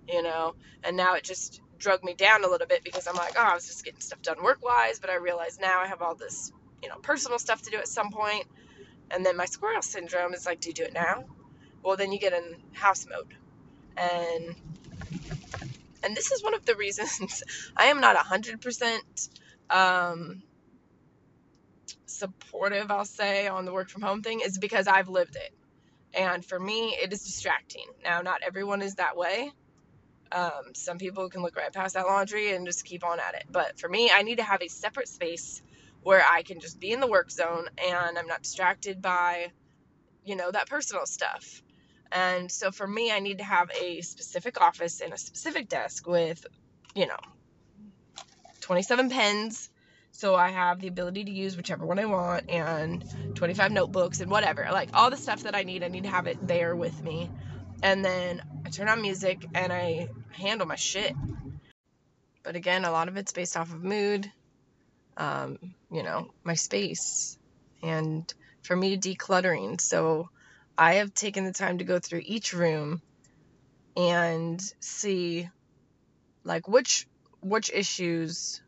you 0.08 0.22
know, 0.22 0.54
and 0.84 0.96
now 0.96 1.14
it 1.14 1.24
just 1.24 1.60
drug 1.78 2.04
me 2.04 2.14
down 2.14 2.44
a 2.44 2.48
little 2.48 2.66
bit 2.66 2.84
because 2.84 3.06
I'm 3.06 3.14
like, 3.16 3.34
oh, 3.36 3.42
I 3.42 3.54
was 3.54 3.66
just 3.66 3.84
getting 3.84 4.00
stuff 4.00 4.20
done 4.22 4.42
work 4.42 4.64
wise, 4.64 4.98
but 4.98 5.10
I 5.10 5.16
realize 5.16 5.58
now 5.60 5.80
I 5.80 5.86
have 5.86 6.02
all 6.02 6.14
this, 6.14 6.52
you 6.82 6.88
know, 6.88 6.96
personal 6.96 7.38
stuff 7.38 7.62
to 7.62 7.70
do 7.70 7.78
at 7.78 7.88
some 7.88 8.10
point. 8.10 8.46
And 9.10 9.24
then 9.24 9.36
my 9.36 9.46
squirrel 9.46 9.82
syndrome 9.82 10.34
is 10.34 10.46
like, 10.46 10.60
do 10.60 10.68
you 10.68 10.74
do 10.74 10.82
it 10.84 10.92
now? 10.92 11.24
Well, 11.82 11.96
then 11.96 12.12
you 12.12 12.18
get 12.18 12.32
in 12.32 12.56
house 12.72 13.06
mode. 13.08 13.34
And 13.96 14.54
and 16.02 16.16
this 16.16 16.30
is 16.30 16.42
one 16.42 16.54
of 16.54 16.64
the 16.64 16.76
reasons 16.76 17.42
I 17.76 17.86
am 17.86 18.00
not 18.00 18.16
100% 18.16 19.28
um, 19.70 20.42
supportive, 22.06 22.90
I'll 22.90 23.04
say, 23.04 23.48
on 23.48 23.64
the 23.64 23.72
work 23.72 23.88
from 23.88 24.02
home 24.02 24.22
thing, 24.22 24.40
is 24.40 24.58
because 24.58 24.86
I've 24.86 25.08
lived 25.08 25.36
it. 25.36 25.52
And 26.14 26.44
for 26.44 26.58
me, 26.58 26.96
it 27.02 27.12
is 27.12 27.24
distracting. 27.24 27.86
Now, 28.02 28.22
not 28.22 28.42
everyone 28.46 28.82
is 28.82 28.96
that 28.96 29.16
way. 29.16 29.52
Um, 30.32 30.74
some 30.74 30.98
people 30.98 31.28
can 31.30 31.42
look 31.42 31.56
right 31.56 31.72
past 31.72 31.94
that 31.94 32.06
laundry 32.06 32.54
and 32.54 32.66
just 32.66 32.84
keep 32.84 33.04
on 33.04 33.18
at 33.20 33.34
it. 33.34 33.44
But 33.50 33.78
for 33.78 33.88
me, 33.88 34.10
I 34.12 34.22
need 34.22 34.36
to 34.36 34.44
have 34.44 34.62
a 34.62 34.68
separate 34.68 35.08
space 35.08 35.62
where 36.02 36.22
I 36.24 36.42
can 36.42 36.60
just 36.60 36.80
be 36.80 36.92
in 36.92 37.00
the 37.00 37.06
work 37.06 37.30
zone 37.30 37.66
and 37.86 38.18
I'm 38.18 38.26
not 38.26 38.42
distracted 38.42 39.02
by, 39.02 39.52
you 40.24 40.36
know, 40.36 40.50
that 40.50 40.68
personal 40.68 41.06
stuff. 41.06 41.62
And 42.12 42.50
so 42.50 42.70
for 42.70 42.86
me, 42.86 43.12
I 43.12 43.20
need 43.20 43.38
to 43.38 43.44
have 43.44 43.70
a 43.80 44.00
specific 44.00 44.60
office 44.60 45.00
and 45.00 45.12
a 45.12 45.18
specific 45.18 45.68
desk 45.68 46.06
with, 46.06 46.46
you 46.94 47.06
know, 47.06 47.18
27 48.60 49.10
pens. 49.10 49.70
So 50.10 50.34
I 50.34 50.48
have 50.50 50.80
the 50.80 50.88
ability 50.88 51.24
to 51.24 51.30
use 51.30 51.56
whichever 51.56 51.86
one 51.86 51.98
I 51.98 52.06
want 52.06 52.50
and 52.50 53.04
25 53.36 53.72
notebooks 53.72 54.20
and 54.20 54.30
whatever. 54.30 54.66
Like 54.72 54.90
all 54.94 55.10
the 55.10 55.16
stuff 55.16 55.42
that 55.44 55.54
I 55.54 55.62
need, 55.62 55.82
I 55.84 55.88
need 55.88 56.04
to 56.04 56.10
have 56.10 56.26
it 56.26 56.38
there 56.46 56.74
with 56.74 57.02
me. 57.02 57.30
And 57.82 58.04
then 58.04 58.42
I 58.66 58.70
turn 58.70 58.88
on 58.88 59.00
music 59.00 59.46
and 59.54 59.72
I 59.72 60.08
handle 60.32 60.66
my 60.66 60.76
shit. 60.76 61.12
But 62.44 62.56
again, 62.56 62.84
a 62.84 62.90
lot 62.90 63.08
of 63.08 63.16
it's 63.16 63.32
based 63.32 63.56
off 63.56 63.72
of 63.72 63.84
mood, 63.84 64.30
um, 65.16 65.58
you 65.90 66.02
know, 66.02 66.28
my 66.44 66.54
space, 66.54 67.36
and 67.82 68.32
for 68.62 68.76
me, 68.76 68.96
decluttering. 68.96 69.80
So 69.80 70.28
I 70.76 70.94
have 70.94 71.12
taken 71.14 71.44
the 71.44 71.52
time 71.52 71.78
to 71.78 71.84
go 71.84 71.98
through 71.98 72.22
each 72.24 72.52
room 72.52 73.02
and 73.96 74.60
see 74.80 75.48
like 76.44 76.68
which 76.68 77.06
which 77.40 77.70
issues 77.72 78.60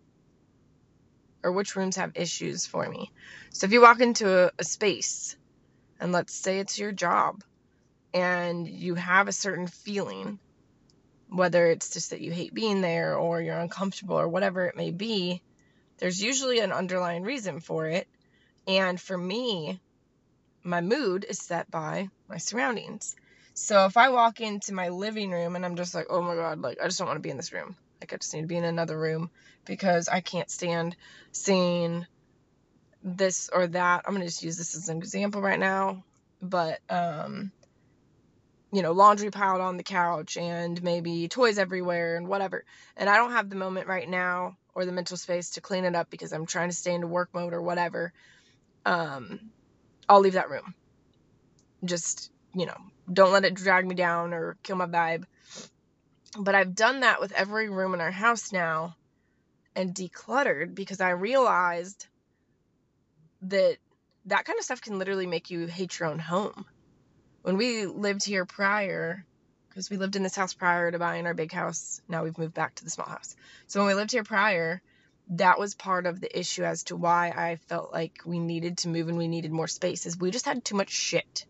or 1.43 1.53
which 1.53 1.77
rooms 1.77 1.97
have 1.97 2.13
issues 2.15 2.67
for 2.67 2.89
me. 2.89 3.11
So 3.53 3.67
if 3.67 3.73
you 3.73 3.81
walk 3.81 4.01
into 4.01 4.47
a, 4.47 4.51
a 4.59 4.65
space 4.65 5.37
and 6.01 6.13
let's 6.13 6.35
say 6.35 6.59
it's 6.59 6.79
your 6.79 6.93
job 6.93 7.43
and 8.13 8.69
you 8.69 8.95
have 8.95 9.29
a 9.29 9.33
certain 9.33 9.67
feeling, 9.67 10.39
whether 11.31 11.67
it's 11.67 11.91
just 11.91 12.11
that 12.11 12.21
you 12.21 12.33
hate 12.33 12.53
being 12.53 12.81
there 12.81 13.17
or 13.17 13.41
you're 13.41 13.59
uncomfortable 13.59 14.19
or 14.19 14.29
whatever 14.29 14.67
it 14.67 14.77
may 14.77 14.91
be, 14.91 15.41
there's 15.99 16.23
usually 16.23 16.59
an 16.61 16.73
underlying 16.73 17.23
reason 17.23 17.61
for 17.61 17.87
it. 17.87 18.09
And 18.67 19.01
for 19.01 19.17
me, 19.17 19.81
my 20.63 20.81
mood 20.81 21.25
is 21.29 21.39
set 21.39 21.71
by 21.71 22.09
my 22.29 22.39
surroundings. 22.39 23.15
So 23.55 23.87
if 23.87 23.97
I 23.97 24.11
walk 24.11 24.41
into 24.41 24.75
my 24.75 24.89
living 24.89 25.31
room 25.31 25.57
and 25.57 25.65
I'm 25.65 25.77
just 25.77 25.95
like, 25.95 26.07
oh 26.11 26.23
my 26.23 26.35
god, 26.35 26.61
like 26.61 26.79
I 26.81 26.87
just 26.87 26.99
don't 26.99 27.09
want 27.09 27.19
to 27.19 27.23
be 27.23 27.31
in 27.31 27.37
this 27.37 27.53
room. 27.53 27.77
Like 28.01 28.13
I 28.13 28.17
just 28.17 28.35
need 28.35 28.43
to 28.43 28.47
be 28.47 28.57
in 28.57 28.65
another 28.65 28.99
room 28.99 29.31
because 29.65 30.09
I 30.09 30.21
can't 30.21 30.51
stand 30.51 30.97
seeing 31.33 32.07
this 33.03 33.51
or 33.53 33.67
that. 33.69 34.03
I'm 34.07 34.15
gonna 34.15 34.27
just 34.27 34.43
use 34.43 34.57
this 34.57 34.77
as 34.77 34.89
an 34.89 34.99
example 34.99 35.43
right 35.43 35.59
now. 35.59 36.05
But 36.43 36.81
um 36.89 37.53
you 38.73 38.83
know, 38.83 38.93
laundry 38.93 39.31
piled 39.31 39.61
on 39.61 39.77
the 39.77 39.83
couch 39.83 40.37
and 40.37 40.83
maybe 40.83 41.29
toys 41.29 41.59
everywhere 41.59 42.17
and 42.17 42.29
whatever. 42.29 42.65
And 42.97 43.09
I 43.09 43.17
don't 43.17 43.33
have 43.33 43.51
the 43.51 43.57
moment 43.57 43.89
right 43.89 44.09
now 44.09 44.57
or 44.75 44.85
the 44.85 44.93
mental 44.93 45.17
space 45.17 45.51
to 45.51 45.61
clean 45.61 45.85
it 45.85 45.97
up 45.97 46.11
because 46.11 46.33
I'm 46.33 46.47
trying 46.47 46.71
to 46.71 46.77
stay 46.77 46.95
into 46.95 47.07
work 47.07 47.31
mode 47.35 47.53
or 47.53 47.63
whatever. 47.63 48.13
Um 48.85 49.51
I'll 50.09 50.21
leave 50.21 50.35
that 50.35 50.51
room. 50.51 50.75
Just, 51.85 52.31
you 52.55 52.67
know, 52.67 52.77
don't 53.13 53.33
let 53.33 53.45
it 53.45 53.55
drag 53.55 53.87
me 53.87 53.95
down 53.95 54.35
or 54.35 54.57
kill 54.63 54.77
my 54.77 54.87
vibe. 54.87 55.25
But 56.39 56.55
I've 56.55 56.75
done 56.75 57.01
that 57.01 57.21
with 57.21 57.33
every 57.33 57.69
room 57.69 57.95
in 57.95 58.01
our 58.01 58.11
house 58.11 58.53
now 58.53 58.97
and 59.75 59.95
decluttered 59.95 60.75
because 60.75 61.01
I 61.01 61.11
realized 61.11 62.07
that 63.43 63.77
that 64.27 64.45
kind 64.45 64.59
of 64.59 64.65
stuff 64.65 64.81
can 64.81 64.99
literally 64.99 65.27
make 65.27 65.51
you 65.51 65.67
hate 65.67 65.99
your 65.99 66.09
own 66.09 66.19
home. 66.19 66.67
When 67.43 67.57
we 67.57 67.87
lived 67.87 68.25
here 68.25 68.45
prior, 68.45 69.25
because 69.69 69.89
we 69.89 69.97
lived 69.97 70.17
in 70.17 70.23
this 70.23 70.37
house 70.37 70.53
prior 70.53 70.91
to 70.91 70.99
buying 70.99 71.27
our 71.27 71.35
big 71.35 71.53
house, 71.53 72.03
now 72.07 72.23
we've 72.23 72.37
moved 72.37 72.55
back 72.55 72.75
to 72.75 72.85
the 72.85 72.91
small 72.91 73.09
house. 73.09 73.35
So 73.67 73.81
when 73.81 73.87
we 73.87 73.95
lived 73.95 74.13
here 74.13 74.25
prior, 74.25 74.83
that 75.31 75.59
was 75.59 75.75
part 75.75 76.07
of 76.07 76.21
the 76.21 76.39
issue 76.39 76.65
as 76.65 76.85
to 76.85 76.97
why 76.97 77.29
I 77.29 77.57
felt 77.69 77.93
like 77.93 78.21
we 78.27 78.39
needed 78.39 78.79
to 78.79 78.89
move 78.89 79.09
and 79.09 79.17
we 79.17 79.29
needed 79.29 79.53
more 79.53 79.69
space 79.69 80.05
is 80.05 80.19
we 80.19 80.31
just 80.31 80.45
had 80.45 80.65
too 80.65 80.75
much 80.75 80.91
shit 80.91 81.47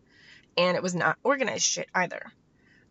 and 0.57 0.77
it 0.77 0.83
was 0.83 0.95
not 0.95 1.17
organized 1.23 1.63
shit 1.63 1.89
either. 1.93 2.31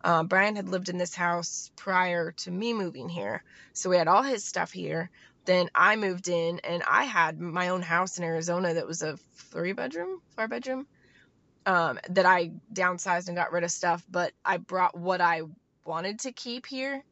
Uh, 0.03 0.23
Brian 0.23 0.55
had 0.55 0.69
lived 0.69 0.89
in 0.89 0.97
this 0.97 1.15
house 1.15 1.71
prior 1.75 2.31
to 2.31 2.51
me 2.51 2.73
moving 2.73 3.07
here, 3.07 3.43
so 3.73 3.89
we 3.89 3.97
had 3.97 4.07
all 4.07 4.23
his 4.23 4.43
stuff 4.43 4.71
here. 4.71 5.09
Then 5.45 5.69
I 5.73 5.95
moved 5.95 6.27
in 6.27 6.59
and 6.63 6.83
I 6.87 7.05
had 7.05 7.39
my 7.39 7.69
own 7.69 7.81
house 7.81 8.17
in 8.17 8.23
Arizona 8.23 8.75
that 8.75 8.87
was 8.87 9.01
a 9.01 9.17
three 9.33 9.73
bedroom, 9.73 10.21
four 10.35 10.47
bedroom, 10.47 10.87
um, 11.65 11.99
that 12.09 12.25
I 12.25 12.51
downsized 12.73 13.27
and 13.27 13.37
got 13.37 13.51
rid 13.51 13.63
of 13.63 13.71
stuff, 13.71 14.05
but 14.09 14.33
I 14.43 14.57
brought 14.57 14.97
what 14.97 15.21
I 15.21 15.41
wanted 15.85 16.19
to 16.19 16.31
keep 16.31 16.65
here 16.65 17.03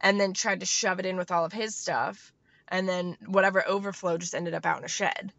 and 0.00 0.20
then 0.20 0.32
tried 0.32 0.60
to 0.60 0.66
shove 0.66 0.98
it 1.00 1.06
in 1.06 1.16
with 1.16 1.30
all 1.30 1.44
of 1.44 1.52
his 1.52 1.74
stuff 1.74 2.32
and 2.68 2.88
then 2.88 3.16
whatever 3.26 3.66
overflow 3.66 4.18
just 4.18 4.34
ended 4.34 4.54
up 4.54 4.66
out 4.66 4.78
in 4.78 4.84
a 4.84 4.88
shed. 4.88 5.32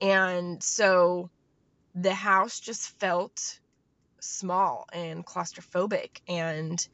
And 0.00 0.62
so 0.62 1.30
the 1.94 2.14
house 2.14 2.60
just 2.60 2.98
felt 2.98 3.60
small 4.20 4.86
and 4.92 5.24
claustrophobic 5.24 6.20
and 6.26 6.86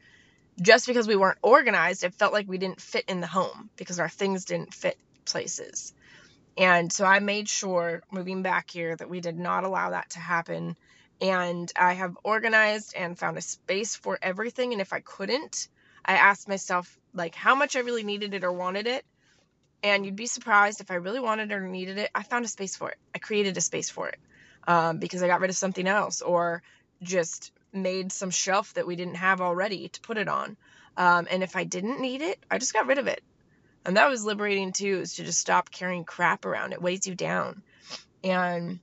just 0.61 0.87
because 0.87 1.09
we 1.09 1.17
weren't 1.17 1.39
organized, 1.43 2.05
it 2.05 2.15
felt 2.15 2.33
like 2.33 2.49
we 2.49 2.59
didn't 2.59 2.81
fit 2.81 3.07
in 3.09 3.21
the 3.21 3.27
home 3.27 3.71
because 3.77 3.99
our 3.99 4.09
things 4.09 4.45
didn't 4.45 4.75
fit 4.75 4.99
places. 5.25 5.95
And 6.59 6.93
so 6.93 7.05
I 7.05 7.21
made 7.21 7.49
sure 7.49 8.03
moving 8.11 8.43
back 8.43 8.71
here 8.71 8.95
that 8.95 9.09
we 9.09 9.21
did 9.21 9.39
not 9.39 9.65
allow 9.65 9.91
that 9.91 10.11
to 10.11 10.19
happen. 10.19 10.77
And 11.21 11.71
I 11.77 11.93
have 11.95 12.17
organized 12.25 12.95
and 12.97 13.19
found 13.19 13.37
a 13.37 13.43
space 13.43 13.95
for 13.95 14.19
everything. 14.23 14.73
And 14.73 14.81
if 14.81 14.93
I 14.93 15.01
couldn't, 15.01 15.69
I 16.05 16.15
asked 16.15 16.49
myself, 16.49 16.99
like, 17.13 17.35
how 17.35 17.55
much 17.55 17.77
I 17.77 17.81
really 17.81 18.05
needed 18.05 18.33
it 18.35 18.45
or 18.45 18.53
wanted 18.53 18.87
it. 18.87 19.05
And 19.83 20.05
you'd 20.05 20.17
be 20.17 20.27
surprised 20.27 20.81
if 20.81 20.91
I 20.91 20.95
really 20.95 21.21
wanted 21.21 21.53
or 21.53 21.61
needed 21.61 21.99
it, 21.99 22.11
I 22.15 22.23
found 22.23 22.45
a 22.45 22.49
space 22.49 22.77
for 22.77 22.91
it. 22.91 22.99
I 23.15 23.19
created 23.19 23.57
a 23.57 23.61
space 23.61 23.91
for 23.91 24.09
it 24.09 24.19
um, 24.67 24.99
because 24.99 25.23
I 25.23 25.27
got 25.27 25.41
rid 25.41 25.51
of 25.51 25.57
something 25.57 25.87
else 25.87 26.21
or 26.23 26.63
just 27.03 27.53
made 27.73 28.13
some 28.13 28.31
shelf 28.31 28.75
that 28.75 28.87
we 28.87 28.97
didn't 28.97 29.15
have 29.15 29.41
already 29.41 29.89
to 29.89 30.01
put 30.01 30.19
it 30.19 30.29
on. 30.29 30.57
Um, 30.97 31.29
and 31.31 31.43
if 31.43 31.57
I 31.57 31.65
didn't 31.65 32.01
need 32.01 32.21
it, 32.21 32.39
I 32.51 32.59
just 32.59 32.75
got 32.75 32.87
rid 32.87 32.99
of 32.99 33.07
it. 33.07 33.23
And 33.85 33.97
that 33.97 34.11
was 34.11 34.25
liberating 34.25 34.73
too, 34.73 35.01
is 35.01 35.15
to 35.15 35.25
just 35.25 35.41
stop 35.41 35.71
carrying 35.71 36.05
crap 36.05 36.45
around. 36.45 36.73
It 36.73 36.83
weighs 36.83 37.07
you 37.07 37.15
down. 37.15 37.63
And 38.23 38.81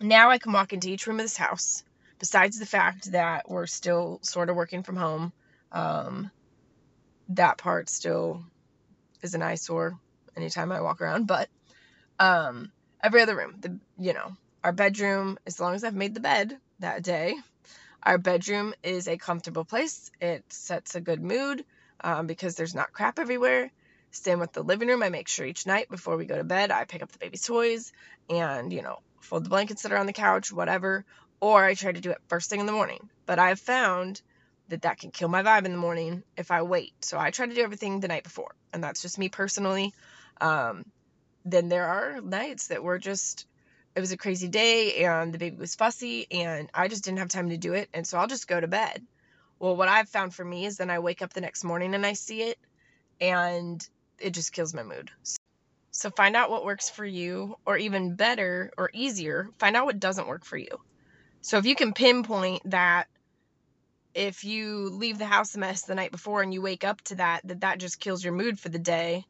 now 0.00 0.30
I 0.30 0.38
can 0.38 0.52
walk 0.52 0.72
into 0.72 0.88
each 0.88 1.06
room 1.06 1.20
of 1.20 1.24
this 1.24 1.36
house, 1.36 1.84
besides 2.18 2.58
the 2.58 2.66
fact 2.66 3.12
that 3.12 3.48
we're 3.48 3.66
still 3.66 4.18
sort 4.22 4.50
of 4.50 4.56
working 4.56 4.82
from 4.82 4.96
home. 4.96 5.32
Um, 5.72 6.30
that 7.30 7.58
part 7.58 7.88
still 7.88 8.42
is 9.22 9.34
an 9.34 9.42
eyesore 9.42 9.98
anytime 10.36 10.72
I 10.72 10.80
walk 10.80 11.00
around, 11.00 11.26
but 11.26 11.48
um, 12.18 12.72
every 13.02 13.22
other 13.22 13.36
room, 13.36 13.54
the 13.60 13.78
you 13.98 14.12
know, 14.12 14.36
our 14.64 14.72
bedroom, 14.72 15.38
as 15.46 15.60
long 15.60 15.74
as 15.74 15.84
I've 15.84 15.94
made 15.94 16.14
the 16.14 16.20
bed 16.20 16.56
that 16.80 17.02
day, 17.02 17.34
our 18.02 18.18
bedroom 18.18 18.74
is 18.82 19.08
a 19.08 19.16
comfortable 19.16 19.64
place. 19.64 20.10
It 20.20 20.44
sets 20.52 20.94
a 20.94 21.00
good 21.00 21.22
mood 21.22 21.64
um, 22.02 22.26
because 22.26 22.56
there's 22.56 22.74
not 22.74 22.92
crap 22.92 23.18
everywhere. 23.18 23.70
Same 24.10 24.40
with 24.40 24.52
the 24.52 24.62
living 24.62 24.88
room. 24.88 25.02
I 25.02 25.08
make 25.08 25.28
sure 25.28 25.46
each 25.46 25.66
night 25.66 25.88
before 25.88 26.16
we 26.16 26.24
go 26.24 26.36
to 26.36 26.44
bed, 26.44 26.70
I 26.70 26.84
pick 26.84 27.02
up 27.02 27.12
the 27.12 27.18
baby's 27.18 27.46
toys 27.46 27.92
and, 28.28 28.72
you 28.72 28.82
know, 28.82 28.98
fold 29.20 29.44
the 29.44 29.50
blankets 29.50 29.82
that 29.82 29.92
are 29.92 29.98
on 29.98 30.06
the 30.06 30.12
couch, 30.12 30.52
whatever. 30.52 31.04
Or 31.40 31.64
I 31.64 31.74
try 31.74 31.92
to 31.92 32.00
do 32.00 32.10
it 32.10 32.18
first 32.28 32.50
thing 32.50 32.60
in 32.60 32.66
the 32.66 32.72
morning. 32.72 33.08
But 33.26 33.38
I've 33.38 33.60
found 33.60 34.20
that 34.68 34.82
that 34.82 34.98
can 34.98 35.10
kill 35.10 35.28
my 35.28 35.42
vibe 35.42 35.64
in 35.64 35.72
the 35.72 35.78
morning 35.78 36.22
if 36.36 36.50
I 36.50 36.62
wait. 36.62 36.92
So 37.04 37.18
I 37.18 37.30
try 37.30 37.46
to 37.46 37.54
do 37.54 37.62
everything 37.62 38.00
the 38.00 38.08
night 38.08 38.24
before. 38.24 38.54
And 38.72 38.82
that's 38.84 39.02
just 39.02 39.18
me 39.18 39.28
personally. 39.28 39.92
Um, 40.40 40.84
then 41.44 41.68
there 41.68 41.86
are 41.86 42.20
nights 42.20 42.68
that 42.68 42.82
were 42.82 42.98
just 42.98 43.46
it 43.94 44.00
was 44.00 44.12
a 44.12 44.16
crazy 44.16 44.48
day 44.48 45.04
and 45.04 45.34
the 45.34 45.38
baby 45.38 45.56
was 45.56 45.74
fussy 45.74 46.26
and 46.30 46.70
I 46.72 46.86
just 46.86 47.02
didn't 47.02 47.18
have 47.18 47.28
time 47.28 47.50
to 47.50 47.56
do 47.56 47.74
it 47.74 47.88
and 47.92 48.06
so 48.06 48.18
I'll 48.18 48.28
just 48.28 48.46
go 48.46 48.60
to 48.60 48.68
bed. 48.68 49.04
Well, 49.58 49.76
what 49.76 49.88
I've 49.88 50.08
found 50.08 50.34
for 50.34 50.44
me 50.44 50.64
is 50.64 50.76
then 50.76 50.90
I 50.90 51.00
wake 51.00 51.22
up 51.22 51.32
the 51.32 51.40
next 51.40 51.64
morning 51.64 51.94
and 51.94 52.06
I 52.06 52.12
see 52.12 52.42
it 52.42 52.58
and 53.20 53.86
it 54.18 54.30
just 54.30 54.52
kills 54.52 54.72
my 54.72 54.82
mood. 54.82 55.10
So 55.90 56.10
find 56.10 56.36
out 56.36 56.50
what 56.50 56.64
works 56.64 56.88
for 56.88 57.04
you 57.04 57.56
or 57.66 57.76
even 57.76 58.14
better 58.14 58.72
or 58.78 58.90
easier, 58.92 59.48
find 59.58 59.76
out 59.76 59.86
what 59.86 60.00
doesn't 60.00 60.28
work 60.28 60.44
for 60.44 60.56
you. 60.56 60.80
So 61.40 61.58
if 61.58 61.66
you 61.66 61.74
can 61.74 61.92
pinpoint 61.92 62.62
that 62.70 63.08
if 64.14 64.44
you 64.44 64.90
leave 64.90 65.18
the 65.18 65.26
house 65.26 65.54
a 65.54 65.58
mess 65.58 65.82
the 65.82 65.94
night 65.94 66.10
before 66.10 66.42
and 66.42 66.52
you 66.52 66.62
wake 66.62 66.84
up 66.84 67.00
to 67.02 67.16
that, 67.16 67.40
that 67.44 67.60
that 67.60 67.78
just 67.78 68.00
kills 68.00 68.22
your 68.22 68.32
mood 68.32 68.58
for 68.58 68.68
the 68.68 68.78
day, 68.78 69.24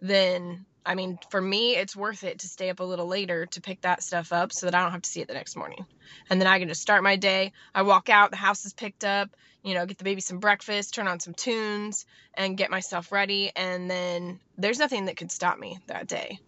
then 0.00 0.64
I 0.84 0.94
mean, 0.94 1.18
for 1.30 1.40
me, 1.40 1.76
it's 1.76 1.94
worth 1.94 2.24
it 2.24 2.40
to 2.40 2.48
stay 2.48 2.68
up 2.68 2.80
a 2.80 2.84
little 2.84 3.06
later 3.06 3.46
to 3.46 3.60
pick 3.60 3.82
that 3.82 4.02
stuff 4.02 4.32
up 4.32 4.52
so 4.52 4.66
that 4.66 4.74
I 4.74 4.82
don't 4.82 4.92
have 4.92 5.02
to 5.02 5.10
see 5.10 5.20
it 5.20 5.28
the 5.28 5.34
next 5.34 5.56
morning. 5.56 5.86
And 6.28 6.40
then 6.40 6.48
I 6.48 6.58
can 6.58 6.68
just 6.68 6.82
start 6.82 7.04
my 7.04 7.16
day. 7.16 7.52
I 7.74 7.82
walk 7.82 8.08
out, 8.08 8.30
the 8.30 8.36
house 8.36 8.64
is 8.64 8.72
picked 8.72 9.04
up, 9.04 9.30
you 9.62 9.74
know, 9.74 9.86
get 9.86 9.98
the 9.98 10.04
baby 10.04 10.20
some 10.20 10.38
breakfast, 10.38 10.94
turn 10.94 11.06
on 11.06 11.20
some 11.20 11.34
tunes, 11.34 12.04
and 12.34 12.56
get 12.56 12.70
myself 12.70 13.12
ready. 13.12 13.52
And 13.54 13.88
then 13.88 14.40
there's 14.58 14.80
nothing 14.80 15.04
that 15.04 15.16
could 15.16 15.30
stop 15.30 15.58
me 15.58 15.78
that 15.86 16.08
day, 16.08 16.40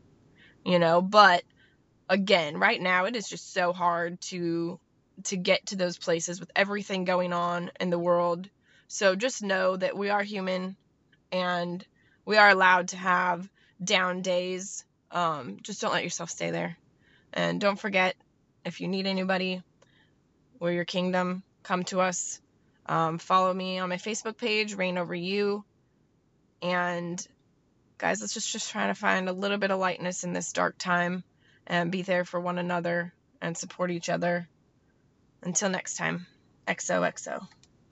you 0.64 0.80
know. 0.80 1.00
But 1.00 1.44
again, 2.08 2.58
right 2.58 2.80
now, 2.80 3.04
it 3.04 3.14
is 3.14 3.28
just 3.28 3.52
so 3.52 3.72
hard 3.72 4.20
to 4.22 4.80
to 5.24 5.36
get 5.36 5.66
to 5.66 5.76
those 5.76 5.96
places 5.96 6.40
with 6.40 6.50
everything 6.56 7.04
going 7.04 7.32
on 7.32 7.70
in 7.78 7.88
the 7.88 7.98
world. 7.98 8.48
So 8.88 9.14
just 9.14 9.44
know 9.44 9.76
that 9.76 9.96
we 9.96 10.10
are 10.10 10.24
human 10.24 10.76
and 11.30 11.86
we 12.24 12.36
are 12.36 12.48
allowed 12.48 12.88
to 12.88 12.96
have 12.96 13.48
down 13.82 14.22
days. 14.22 14.84
Um, 15.10 15.58
just 15.62 15.80
don't 15.80 15.92
let 15.92 16.04
yourself 16.04 16.30
stay 16.30 16.50
there. 16.50 16.76
And 17.32 17.60
don't 17.60 17.78
forget, 17.78 18.14
if 18.64 18.80
you 18.80 18.88
need 18.88 19.06
anybody, 19.06 19.62
we're 20.58 20.72
your 20.72 20.84
kingdom. 20.84 21.42
Come 21.62 21.84
to 21.84 22.00
us. 22.00 22.40
Um, 22.86 23.18
follow 23.18 23.52
me 23.52 23.78
on 23.78 23.88
my 23.88 23.96
Facebook 23.96 24.36
page, 24.36 24.74
Reign 24.74 24.98
Over 24.98 25.14
You. 25.14 25.64
And 26.62 27.24
guys, 27.98 28.20
let's 28.20 28.34
just 28.34 28.50
just 28.50 28.70
try 28.70 28.86
to 28.86 28.94
find 28.94 29.28
a 29.28 29.32
little 29.32 29.58
bit 29.58 29.70
of 29.70 29.78
lightness 29.78 30.24
in 30.24 30.32
this 30.32 30.52
dark 30.52 30.78
time 30.78 31.24
and 31.66 31.90
be 31.90 32.02
there 32.02 32.24
for 32.24 32.40
one 32.40 32.58
another 32.58 33.12
and 33.40 33.56
support 33.56 33.90
each 33.90 34.08
other. 34.08 34.48
Until 35.42 35.68
next 35.68 35.96
time, 35.96 36.26
XOXO. 36.66 37.46